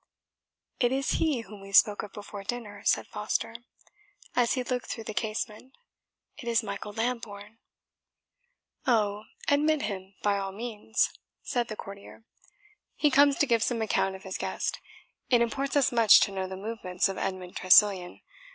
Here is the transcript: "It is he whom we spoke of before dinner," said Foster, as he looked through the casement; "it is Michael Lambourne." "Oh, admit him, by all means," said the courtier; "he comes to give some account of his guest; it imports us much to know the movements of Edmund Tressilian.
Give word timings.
"It 0.79 0.91
is 0.91 1.11
he 1.21 1.41
whom 1.41 1.61
we 1.61 1.71
spoke 1.71 2.01
of 2.01 2.11
before 2.11 2.43
dinner," 2.43 2.81
said 2.85 3.05
Foster, 3.05 3.53
as 4.35 4.53
he 4.53 4.63
looked 4.63 4.87
through 4.87 5.03
the 5.03 5.13
casement; 5.13 5.75
"it 6.39 6.47
is 6.47 6.63
Michael 6.63 6.91
Lambourne." 6.91 7.59
"Oh, 8.87 9.25
admit 9.47 9.83
him, 9.83 10.15
by 10.23 10.39
all 10.39 10.53
means," 10.53 11.11
said 11.43 11.67
the 11.67 11.75
courtier; 11.75 12.23
"he 12.95 13.11
comes 13.11 13.37
to 13.37 13.45
give 13.45 13.61
some 13.61 13.83
account 13.83 14.15
of 14.15 14.23
his 14.23 14.39
guest; 14.39 14.79
it 15.29 15.39
imports 15.39 15.75
us 15.75 15.91
much 15.91 16.19
to 16.21 16.31
know 16.31 16.47
the 16.47 16.57
movements 16.57 17.07
of 17.07 17.19
Edmund 17.19 17.55
Tressilian. 17.55 18.21